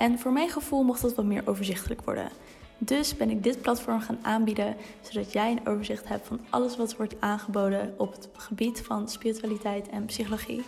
[0.00, 2.30] En voor mijn gevoel mocht dat wat meer overzichtelijk worden.
[2.78, 6.96] Dus ben ik dit platform gaan aanbieden, zodat jij een overzicht hebt van alles wat
[6.96, 10.64] wordt aangeboden op het gebied van spiritualiteit en psychologie.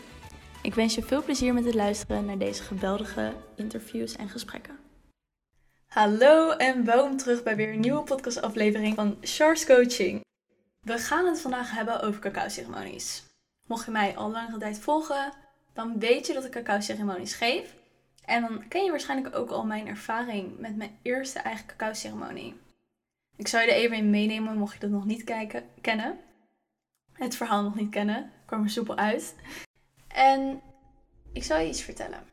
[0.62, 4.78] Ik wens je veel plezier met het luisteren naar deze geweldige interviews en gesprekken.
[5.86, 10.20] Hallo en welkom terug bij weer een nieuwe podcastaflevering van Charles Coaching.
[10.80, 13.22] We gaan het vandaag hebben over cacao-ceremonies.
[13.68, 15.32] Mocht je mij al langere tijd volgen,
[15.72, 17.80] dan weet je dat ik cacao-ceremonies geef.
[18.32, 22.60] En dan ken je waarschijnlijk ook al mijn ervaring met mijn eerste eigen cacao-ceremonie.
[23.36, 26.18] Ik zou je er even in meenemen, mocht je dat nog niet kijken, kennen.
[27.12, 29.36] Het verhaal nog niet kennen, kwam er soepel uit.
[30.08, 30.62] En
[31.32, 32.26] ik zal je iets vertellen.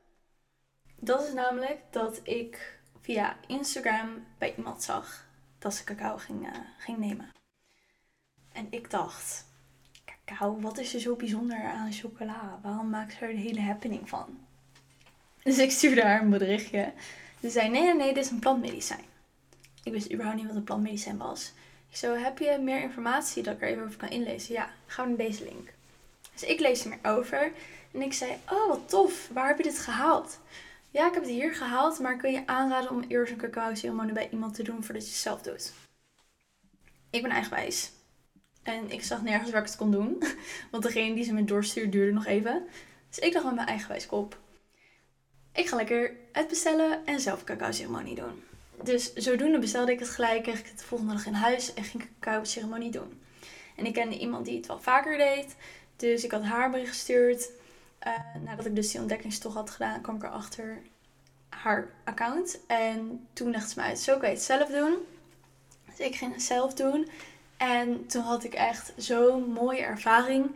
[0.96, 6.56] Dat is namelijk dat ik via Instagram bij iemand zag dat ze cacao ging, uh,
[6.78, 7.32] ging nemen.
[8.52, 9.46] En ik dacht,
[10.06, 12.60] cacao, wat is er zo bijzonder aan chocola?
[12.62, 14.48] Waarom maakt ze er de hele happening van?
[15.44, 16.92] Dus ik stuurde haar een berichtje.
[17.42, 19.04] Ze zei, nee, nee, nee, dit is een plantmedicijn.
[19.84, 21.54] Ik wist überhaupt niet wat een plantmedicijn was.
[21.90, 24.54] Ik zo, heb je meer informatie dat ik er even over kan inlezen?
[24.54, 25.74] Ja, ga naar deze link.
[26.34, 27.52] Dus ik lees er meer over.
[27.92, 29.30] En ik zei, oh, wat tof.
[29.34, 30.40] Waar heb je dit gehaald?
[30.92, 33.74] Ja, ik heb het hier gehaald, maar kun je aanraden om eerst een cacao
[34.14, 35.74] bij iemand te doen voordat je het zelf doet?
[37.10, 37.92] Ik ben eigenwijs.
[38.64, 40.24] En ik zag nergens waar ik het kon doen.
[40.72, 42.68] Want degene die ze me doorstuurde duurde nog even.
[43.10, 44.38] Dus ik dacht met mijn eigenwijs kop
[45.52, 48.44] ik ga lekker het bestellen en zelf een cacao ceremonie doen.
[48.84, 51.84] Dus zodoende bestelde ik het gelijk, kreeg ik het de volgende dag in huis en
[51.84, 53.22] ging ik een cacao ceremonie doen.
[53.76, 55.56] En ik kende iemand die het wel vaker deed,
[55.96, 57.50] dus ik had haar bericht gestuurd.
[58.08, 60.82] Uh, nadat ik dus die ontdekkingstocht had gedaan, kwam ik erachter
[61.50, 62.60] haar account.
[62.68, 64.96] En toen dacht ze uit, zo kan je het zelf doen.
[65.86, 67.10] Dus ik ging het zelf doen.
[67.58, 70.52] En toen had ik echt zo'n mooie ervaring.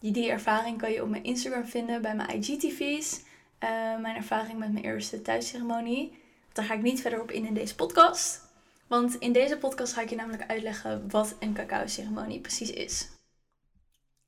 [0.00, 3.20] Die, die ervaring kan je op mijn Instagram vinden bij mijn IGTV's.
[3.58, 6.22] Eh, mijn ervaring met mijn eerste thuisceremonie.
[6.52, 8.46] Daar ga ik niet verder op in in deze podcast.
[8.86, 13.08] Want in deze podcast ga ik je namelijk uitleggen wat een cacao-ceremonie precies is.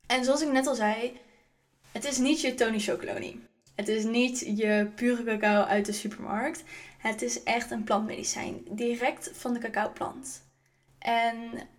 [0.07, 1.21] En zoals ik net al zei,
[1.93, 3.47] het is niet je Tony Chocoloni.
[3.75, 6.63] Het is niet je pure cacao uit de supermarkt.
[6.99, 10.43] Het is echt een plantmedicijn, direct van de cacaoplant.
[10.99, 11.37] En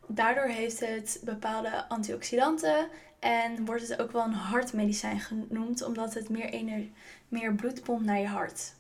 [0.07, 2.87] daardoor heeft het bepaalde antioxidanten
[3.21, 6.93] en wordt het ook wel een hartmedicijn genoemd, omdat het meer, energie,
[7.27, 8.73] meer bloed pompt naar je hart.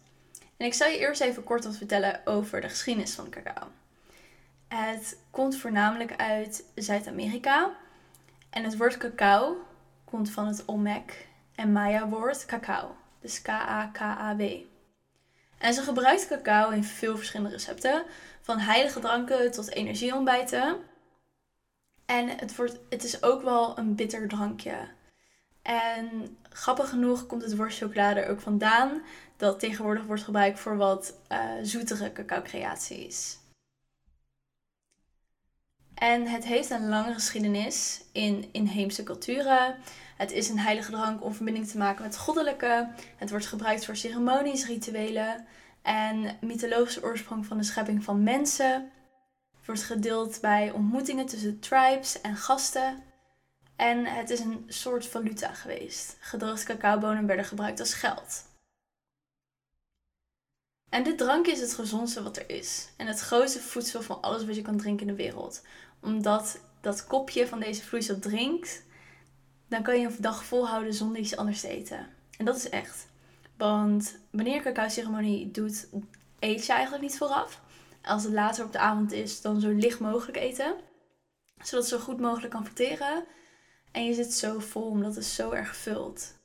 [0.57, 3.67] En ik zal je eerst even kort wat vertellen over de geschiedenis van cacao.
[4.67, 7.71] Het komt voornamelijk uit Zuid-Amerika.
[8.49, 9.57] En het woord cacao
[10.05, 12.95] komt van het Olmec en Maya woord cacao.
[13.19, 14.41] Dus K-A-K-A-W.
[15.57, 18.03] En ze gebruikt cacao in veel verschillende recepten.
[18.41, 20.89] Van heilige dranken tot energieontbijten.
[22.11, 24.87] En het, wordt, het is ook wel een bitter drankje.
[25.61, 29.01] En grappig genoeg komt het woord chocolade er ook vandaan.
[29.37, 33.37] Dat tegenwoordig wordt gebruikt voor wat uh, zoetere cacao-creaties.
[35.93, 39.75] En het heeft een lange geschiedenis in inheemse culturen.
[40.17, 42.87] Het is een heilige drank om verbinding te maken met goddelijke.
[43.17, 45.45] Het wordt gebruikt voor ceremonies, rituelen
[45.81, 48.91] en mythologische oorsprong van de schepping van mensen
[49.71, 53.03] wordt gedeeld bij ontmoetingen tussen tribes en gasten.
[53.75, 56.17] En het is een soort valuta geweest.
[56.19, 58.43] Gedroogde cacaobonen werden gebruikt als geld.
[60.89, 62.89] En dit drankje is het gezondste wat er is.
[62.97, 65.61] En het grootste voedsel van alles wat je kan drinken in de wereld.
[66.01, 68.83] Omdat dat kopje van deze vloeistof drinkt,
[69.67, 72.07] dan kan je een dag volhouden zonder iets anders te eten.
[72.37, 73.07] En dat is echt.
[73.57, 75.87] Want wanneer je cacao ceremonie doet,
[76.39, 77.61] eet je eigenlijk niet vooraf
[78.01, 80.75] als het later op de avond is, dan zo licht mogelijk eten.
[81.57, 83.25] Zodat het zo goed mogelijk kan verteren.
[83.91, 86.39] En je zit zo vol omdat het zo erg vult.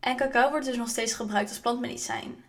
[0.00, 2.44] En cacao wordt dus nog steeds gebruikt als plantmedicijn.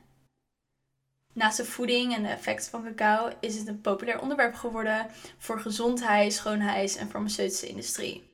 [1.34, 5.08] Naast de voeding en de effecten van cacao is het een populair onderwerp geworden
[5.38, 8.30] voor gezondheid, schoonheid en farmaceutische industrie.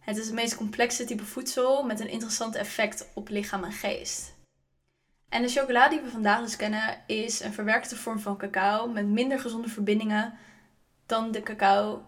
[0.00, 4.32] Het is het meest complexe type voedsel met een interessant effect op lichaam en geest.
[5.30, 9.06] En de chocolade die we vandaag dus kennen is een verwerkte vorm van cacao met
[9.06, 10.38] minder gezonde verbindingen
[11.06, 12.02] dan de cacao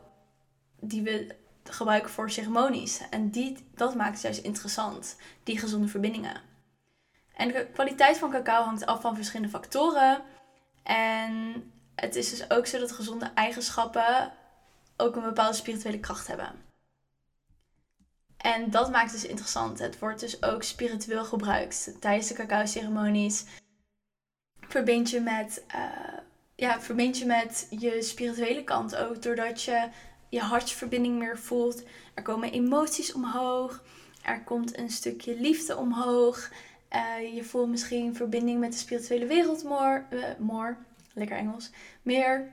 [0.81, 1.35] die we
[1.65, 3.03] gebruiken voor ceremonies.
[3.11, 6.41] En die, dat maakt het juist interessant, die gezonde verbindingen.
[7.35, 10.23] En de kwaliteit van cacao hangt af van verschillende factoren.
[10.83, 11.65] En
[11.95, 14.33] het is dus ook zo dat gezonde eigenschappen
[14.97, 16.72] ook een bepaalde spirituele kracht hebben.
[18.43, 19.79] En dat maakt dus interessant.
[19.79, 22.01] Het wordt dus ook spiritueel gebruikt.
[22.01, 23.45] Tijdens de cacao-ceremonies
[24.69, 26.19] verbind je met, uh,
[26.55, 29.23] ja, verbind je met je spirituele kant ook.
[29.23, 29.89] Doordat je
[30.29, 31.83] je hartsverbinding meer voelt.
[32.15, 33.83] Er komen emoties omhoog.
[34.23, 36.51] Er komt een stukje liefde omhoog.
[36.93, 40.77] Uh, je voelt misschien verbinding met de spirituele wereld more, uh, more.
[41.15, 41.71] Lekker Engels.
[42.03, 42.51] Meer.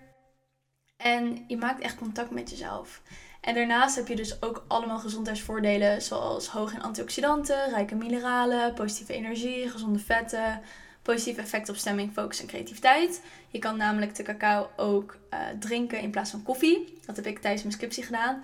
[0.97, 3.01] En je maakt echt contact met jezelf.
[3.41, 9.13] En daarnaast heb je dus ook allemaal gezondheidsvoordelen, zoals hoog in antioxidanten, rijke mineralen, positieve
[9.13, 10.61] energie, gezonde vetten,
[11.01, 13.21] positieve effecten op stemming, focus en creativiteit.
[13.49, 16.97] Je kan namelijk de cacao ook uh, drinken in plaats van koffie.
[17.05, 18.43] Dat heb ik tijdens mijn scriptie gedaan.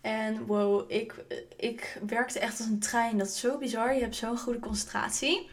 [0.00, 1.14] En wow, ik,
[1.56, 3.18] ik werkte echt als een trein.
[3.18, 3.94] Dat is zo bizar.
[3.94, 5.48] Je hebt zo'n goede concentratie.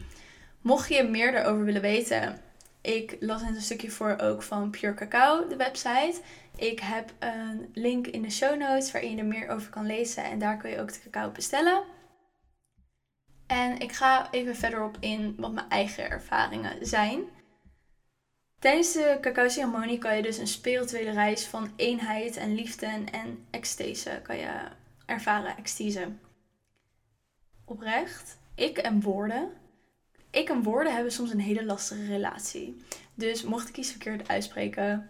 [0.60, 2.40] Mocht je meer daarover willen weten,
[2.82, 6.20] ik las net een stukje voor ook van Pure Cacao, de website.
[6.56, 10.24] Ik heb een link in de show notes waarin je er meer over kan lezen.
[10.24, 11.82] En daar kun je ook de cacao bestellen.
[13.46, 17.24] En ik ga even verder op in wat mijn eigen ervaringen zijn.
[18.58, 24.20] Tijdens de cacao-ceremonie kan je dus een spirituele reis van eenheid en liefde en extase
[24.22, 24.52] kan je
[25.06, 26.08] ervaren, extase.
[27.64, 29.52] Oprecht, ik en woorden.
[30.32, 32.82] Ik en woorden hebben soms een hele lastige relatie.
[33.14, 35.08] Dus mocht ik iets verkeerd uitspreken,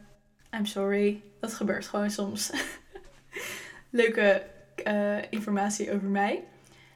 [0.55, 1.23] I'm sorry.
[1.41, 2.51] Dat gebeurt gewoon soms.
[3.91, 4.47] Leuke
[4.87, 6.43] uh, informatie over mij.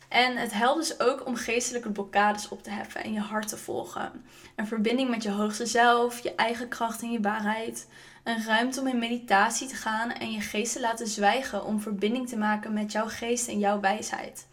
[0.09, 3.57] En het helpt dus ook om geestelijke blokkades op te heffen en je hart te
[3.57, 4.25] volgen.
[4.57, 7.89] Een verbinding met je hoogste zelf, je eigen kracht en je waarheid.
[8.25, 12.29] Een ruimte om in meditatie te gaan en je geest te laten zwijgen om verbinding
[12.29, 14.47] te maken met jouw geest en jouw wijsheid.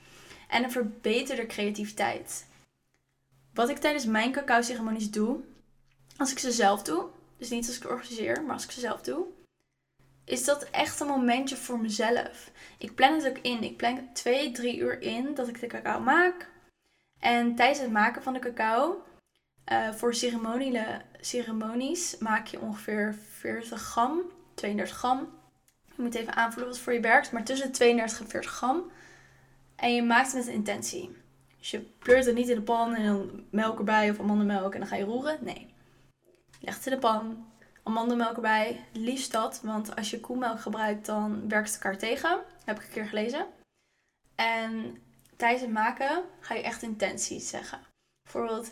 [0.47, 2.45] En een verbeterde creativiteit.
[3.53, 5.39] Wat ik tijdens mijn cacao-ceremonies doe,
[6.17, 7.05] als ik ze zelf doe,
[7.37, 9.25] dus niet als ik organiseer, maar als ik ze zelf doe,
[10.25, 12.51] is dat echt een momentje voor mezelf.
[12.77, 13.63] Ik plan het ook in.
[13.63, 16.49] Ik plan twee, drie uur in dat ik de cacao maak.
[17.19, 19.03] En tijdens het maken van de cacao,
[19.71, 20.13] uh, voor
[21.19, 24.21] ceremonies, maak je ongeveer 40 gram,
[24.53, 25.29] 32 gram.
[25.95, 28.91] Je moet even aanvoelen wat voor je werkt, maar tussen 32 en 40 gram.
[29.75, 31.22] En je maakt het met een intentie.
[31.63, 34.79] Dus je pleurt het niet in de pan en dan melk erbij of amandelmelk en
[34.79, 35.37] dan ga je roeren.
[35.41, 35.73] Nee.
[36.59, 37.45] Je legt het in de pan,
[37.83, 38.85] amandelmelk erbij.
[38.91, 42.39] Liefst dat, want als je koemelk gebruikt, dan werkt het elkaar tegen.
[42.65, 43.45] Heb ik een keer gelezen.
[44.35, 44.97] En
[45.35, 47.79] tijdens het maken ga je echt intenties zeggen.
[48.23, 48.71] Bijvoorbeeld,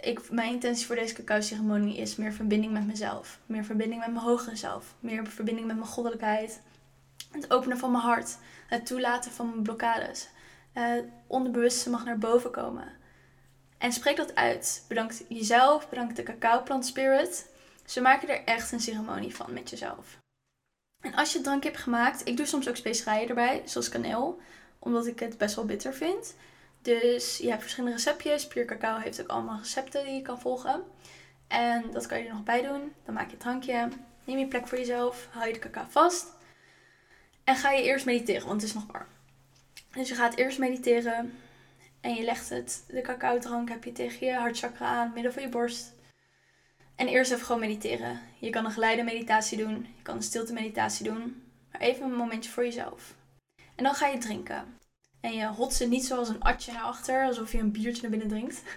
[0.00, 3.38] ik, mijn intentie voor deze cacao-ceremonie is meer verbinding met mezelf.
[3.46, 4.94] Meer verbinding met mijn hogere zelf.
[4.98, 6.60] Meer verbinding met mijn goddelijkheid.
[7.30, 8.38] Het openen van mijn hart.
[8.66, 10.28] Het toelaten van mijn blokkades.
[10.72, 12.92] Het onderbewuste mag naar boven komen.
[13.78, 14.84] En spreek dat uit.
[14.88, 17.48] Bedankt jezelf, bedankt de cacao plant spirit
[17.90, 20.18] ze maken er echt een ceremonie van met jezelf.
[21.00, 24.40] En als je het drankje hebt gemaakt, ik doe soms ook specerijen erbij, zoals kaneel,
[24.78, 26.34] omdat ik het best wel bitter vind.
[26.82, 28.46] Dus je hebt verschillende receptjes.
[28.46, 30.82] Pure Cacao heeft ook allemaal recepten die je kan volgen.
[31.48, 32.92] En dat kan je er nog bij doen.
[33.04, 33.88] Dan maak je het drankje.
[34.24, 35.28] Neem je plek voor jezelf.
[35.30, 36.26] Hou je de cacao vast.
[37.44, 39.06] En ga je eerst mediteren, want het is nog warm.
[39.92, 41.38] Dus je gaat eerst mediteren.
[42.00, 45.42] En je legt het, de cacao drank heb je tegen je hartchakra aan, midden van
[45.42, 45.94] je borst.
[46.96, 48.20] En eerst even gewoon mediteren.
[48.38, 51.42] Je kan een geleide meditatie doen, je kan een stilte meditatie doen,
[51.72, 53.14] maar even een momentje voor jezelf.
[53.74, 54.78] En dan ga je drinken.
[55.20, 58.28] En je hotst niet zoals een atje naar achter, alsof je een biertje naar binnen
[58.28, 58.62] drinkt.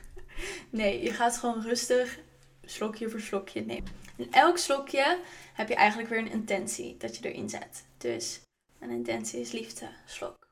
[0.70, 2.20] Nee, je gaat gewoon rustig,
[2.66, 3.92] slokje voor slokje nemen.
[4.18, 5.20] En elk slokje
[5.54, 7.86] heb je eigenlijk weer een intentie dat je erin zet.
[7.98, 8.42] Dus
[8.80, 10.43] mijn intentie is liefde, slok.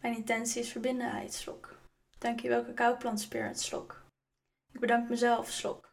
[0.00, 1.78] Mijn intentie is verbindenheid, slok.
[2.18, 4.04] Dank je welke kouplant spirit, slok.
[4.72, 5.90] Ik bedank mezelf, slok.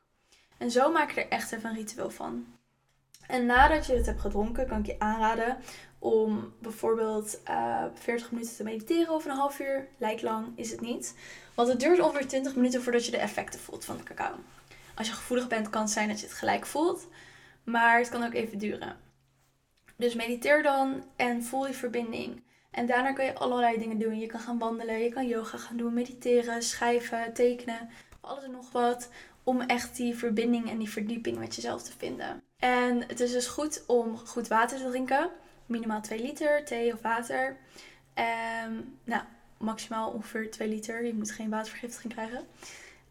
[0.57, 2.45] En zo maak je er echt even een ritueel van.
[3.27, 5.57] En nadat je het hebt gedronken, kan ik je aanraden
[5.99, 9.87] om bijvoorbeeld uh, eh, 40 minuten te mediteren of een half uur.
[9.97, 11.15] Lijkt lang, is het niet.
[11.55, 14.35] Want het duurt ongeveer 20 minuten voordat je de effecten voelt van de cacao.
[14.95, 17.07] Als je gevoelig bent, kan het zijn dat je het gelijk voelt.
[17.63, 18.97] Maar het kan ook even duren.
[19.95, 22.43] Dus mediteer dan en voel je verbinding.
[22.73, 24.19] En daarna kun je allerlei dingen doen.
[24.19, 27.89] Je kan gaan wandelen, je kan yoga gaan doen, mediteren, schrijven, tekenen,
[28.21, 29.09] alles en nog wat
[29.43, 32.43] om echt die verbinding en die verdieping met jezelf te vinden.
[32.57, 35.29] En het is dus goed om goed water te drinken.
[35.65, 37.57] Minimaal 2 liter thee of water.
[39.03, 39.21] Nou,
[39.57, 41.05] maximaal ongeveer 2 liter.
[41.05, 42.47] Je moet geen watervergiftiging krijgen.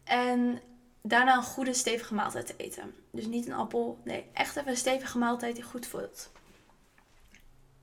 [0.03, 0.61] En
[1.01, 2.95] daarna een goede stevige maaltijd te eten.
[3.11, 3.97] Dus niet een appel.
[4.03, 6.31] Nee, echt even een stevige maaltijd die goed voelt.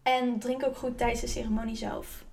[0.02, 2.24] En drink ook goed tijdens de ceremonie zelf.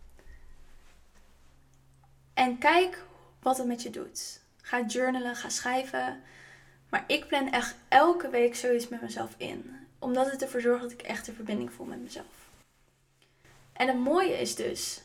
[2.33, 3.03] En kijk
[3.41, 4.41] wat het met je doet.
[4.61, 6.21] Ga journalen, ga schrijven.
[6.89, 9.75] Maar ik plan echt elke week zoiets met mezelf in.
[9.99, 12.49] Omdat het ervoor zorgt dat ik echt een verbinding voel met mezelf.
[13.73, 15.01] En het mooie is dus,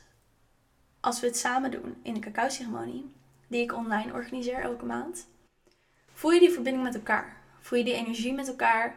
[1.01, 3.13] als we het samen doen in een cacao-ceremonie,
[3.49, 5.27] die ik online organiseer elke maand,
[6.13, 7.37] voel je die verbinding met elkaar.
[7.61, 8.95] Voel je die energie met elkaar.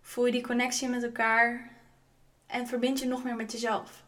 [0.00, 1.70] Voel je die connectie met elkaar.
[2.54, 4.02] En verbind je nog meer met jezelf.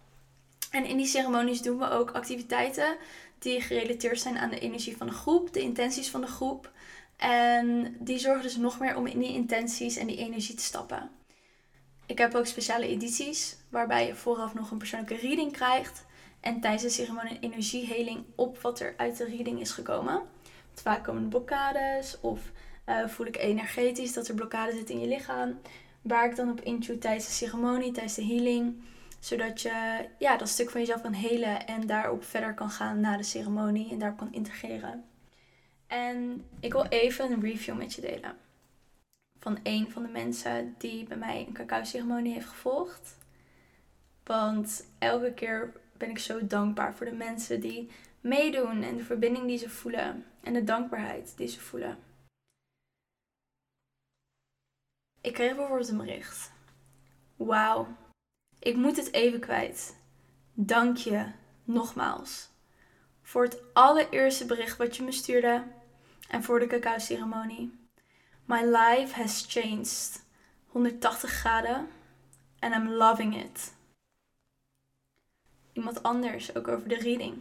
[0.70, 2.96] En in die ceremonies doen we ook activiteiten
[3.38, 6.70] die gerelateerd zijn aan de energie van de groep, de intenties van de groep.
[7.16, 11.10] En die zorgen dus nog meer om in die intenties en die energie te stappen.
[12.06, 16.04] Ik heb ook speciale edities waarbij je vooraf nog een persoonlijke reading krijgt.
[16.40, 20.22] En tijdens de ceremonie een energieheling op wat er uit de reading is gekomen.
[20.74, 22.40] Vaak komen blokkades of
[22.86, 25.60] uh, voel ik energetisch dat er blokkade zit in je lichaam.
[26.06, 28.82] Waar ik dan op intune tijdens de ceremonie, tijdens de healing.
[29.20, 33.16] Zodat je ja, dat stuk van jezelf kan helen en daarop verder kan gaan na
[33.16, 35.04] de ceremonie en daarop kan integreren.
[35.86, 38.36] En ik wil even een review met je delen.
[39.40, 43.16] Van een van de mensen die bij mij een cacao-ceremonie heeft gevolgd.
[44.24, 49.46] Want elke keer ben ik zo dankbaar voor de mensen die meedoen en de verbinding
[49.46, 51.98] die ze voelen en de dankbaarheid die ze voelen.
[55.26, 56.52] Ik kreeg bijvoorbeeld een bericht.
[57.36, 57.86] Wauw,
[58.58, 59.96] ik moet het even kwijt.
[60.52, 61.26] Dank je
[61.64, 62.48] nogmaals
[63.22, 65.62] voor het allereerste bericht wat je me stuurde
[66.28, 67.78] en voor de cacao-ceremonie.
[68.44, 70.24] My life has changed
[70.66, 71.88] 180 graden
[72.58, 73.74] and I'm loving it.
[75.72, 77.36] Iemand anders ook over de reading.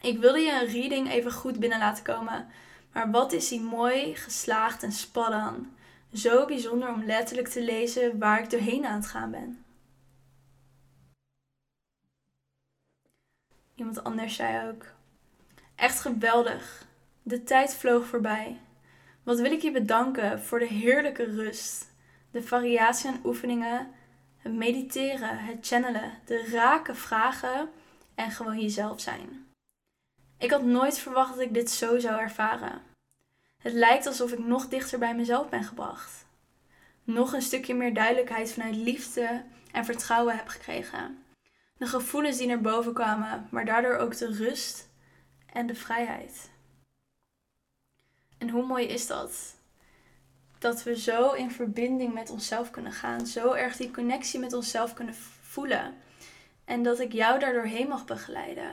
[0.00, 2.48] Ik wilde je een reading even goed binnen laten komen,
[2.92, 5.80] maar wat is die mooi geslaagd en spannend
[6.12, 9.64] zo bijzonder om letterlijk te lezen waar ik doorheen aan het gaan ben.
[13.74, 14.84] Iemand anders zei ook:
[15.74, 16.86] Echt geweldig.
[17.22, 18.60] De tijd vloog voorbij.
[19.22, 21.90] Wat wil ik je bedanken voor de heerlijke rust,
[22.30, 23.90] de variatie aan oefeningen,
[24.36, 27.70] het mediteren, het channelen, de rake vragen
[28.14, 29.46] en gewoon jezelf zijn.
[30.38, 32.91] Ik had nooit verwacht dat ik dit zo zou ervaren.
[33.62, 36.26] Het lijkt alsof ik nog dichter bij mezelf ben gebracht.
[37.04, 41.24] Nog een stukje meer duidelijkheid vanuit liefde en vertrouwen heb gekregen.
[41.76, 44.88] De gevoelens die naar boven kwamen, maar daardoor ook de rust
[45.52, 46.50] en de vrijheid.
[48.38, 49.56] En hoe mooi is dat?
[50.58, 54.94] Dat we zo in verbinding met onszelf kunnen gaan, zo erg die connectie met onszelf
[54.94, 55.94] kunnen voelen.
[56.64, 58.72] En dat ik jou daardoor heen mag begeleiden.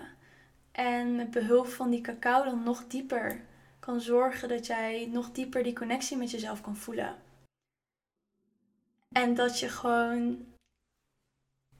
[0.72, 3.42] En met behulp van die cacao dan nog dieper
[3.90, 7.16] kan zorgen dat jij nog dieper die connectie met jezelf kan voelen.
[9.12, 10.46] En dat je gewoon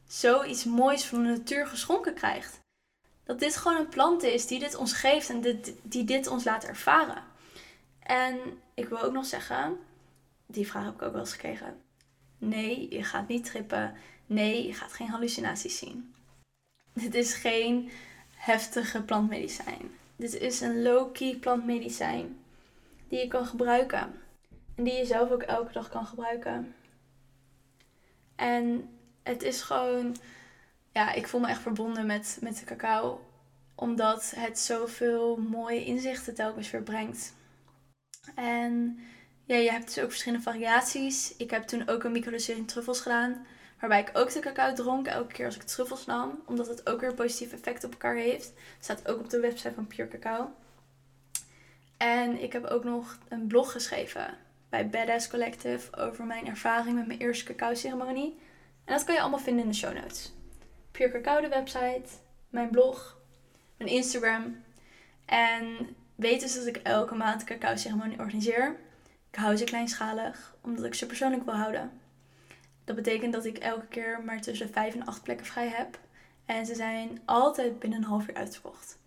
[0.08, 2.60] zoiets moois van de natuur geschonken krijgt.
[3.24, 6.44] Dat dit gewoon een plant is die dit ons geeft en dit, die dit ons
[6.44, 7.24] laat ervaren.
[8.00, 9.78] En ik wil ook nog zeggen,
[10.46, 11.82] die vraag heb ik ook wel eens gekregen.
[12.38, 13.96] Nee, je gaat niet trippen.
[14.26, 16.14] Nee, je gaat geen hallucinaties zien.
[16.94, 17.92] Dit is geen
[18.36, 19.98] heftige plantmedicijn.
[20.20, 22.38] Dit is een low-key plantmedicijn
[23.08, 24.22] die je kan gebruiken.
[24.76, 26.76] En die je zelf ook elke dag kan gebruiken.
[28.36, 28.90] En
[29.24, 30.16] het is gewoon,
[30.92, 33.22] ja, ik voel me echt verbonden met, met de cacao.
[33.76, 37.34] Omdat het zoveel mooie inzichten telkens weer brengt.
[38.36, 39.00] En
[39.50, 41.36] ja, je hebt dus ook verschillende variaties.
[41.38, 43.46] Ik heb toen ook een microdosering truffels gedaan.
[43.80, 46.44] Waarbij ik ook de cacao dronk elke keer als ik truffels nam.
[46.46, 48.54] Omdat het ook weer een positief effect op elkaar heeft.
[48.80, 50.52] Staat ook op de website van Pure Cacao.
[51.98, 54.38] En ik heb ook nog een blog geschreven
[54.70, 58.40] bij Badass Collective over mijn ervaring met mijn eerste cacao ceremonie.
[58.86, 60.34] En dat kan je allemaal vinden in de show notes.
[60.92, 62.10] Pure Cacao, de website,
[62.50, 63.18] mijn blog,
[63.78, 64.64] mijn Instagram.
[65.26, 68.88] En weet dus dat ik elke maand cacao ceremonie organiseer.
[69.32, 71.92] Ik hou ze kleinschalig, omdat ik ze persoonlijk wil houden.
[72.84, 76.00] Dat betekent dat ik elke keer maar tussen 5 en 8 plekken vrij heb.
[76.46, 78.98] En ze zijn altijd binnen een half uur uitverkocht.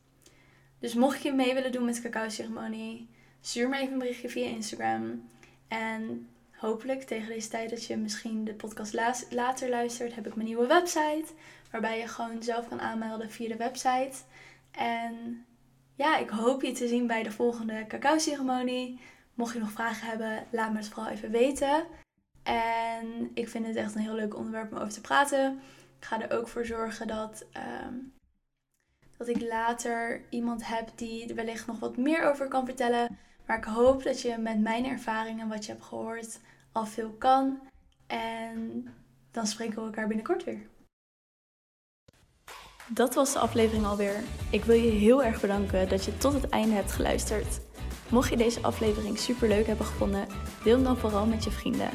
[0.79, 3.09] Dus mocht je mee willen doen met de cacao ceremonie,
[3.41, 5.29] stuur me even een berichtje via Instagram.
[5.69, 8.93] En hopelijk tegen deze tijd dat je misschien de podcast
[9.31, 11.27] later luistert, heb ik mijn nieuwe website.
[11.71, 14.17] Waarbij je gewoon zelf kan aanmelden via de website.
[14.71, 15.45] En
[15.95, 19.01] ja, ik hoop je te zien bij de volgende cacao ceremonie.
[19.43, 21.85] Mocht je nog vragen hebben, laat me het vooral even weten.
[22.43, 25.61] En ik vind het echt een heel leuk onderwerp om over te praten.
[25.99, 27.95] Ik ga er ook voor zorgen dat, ehm,
[29.17, 33.19] dat ik later iemand heb die er wellicht nog wat meer over kan vertellen.
[33.47, 36.41] Maar ik hoop dat je met mijn ervaringen, wat je hebt gehoord,
[36.73, 37.61] al veel kan.
[38.07, 38.89] En
[39.31, 40.67] dan spreken we elkaar binnenkort weer.
[42.89, 44.17] Dat was de aflevering alweer.
[44.51, 47.61] Ik wil je heel erg bedanken dat je tot het einde hebt geluisterd.
[48.13, 50.27] Mocht je deze aflevering super leuk hebben gevonden,
[50.65, 51.91] deel hem dan vooral met je vrienden.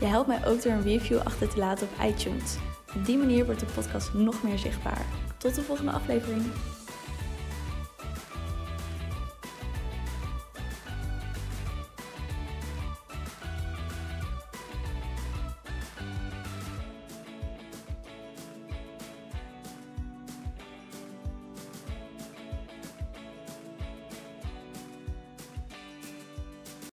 [0.00, 2.56] Je helpt mij ook door een review achter te laten op iTunes.
[2.96, 5.06] Op die manier wordt de podcast nog meer zichtbaar.
[5.36, 6.42] Tot de volgende aflevering.